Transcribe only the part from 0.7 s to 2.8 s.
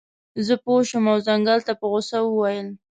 شم او ځنګل ته په غوسه وویل.